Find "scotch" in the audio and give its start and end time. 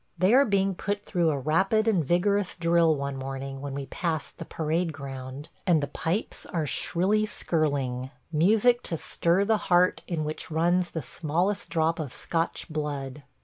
12.13-12.67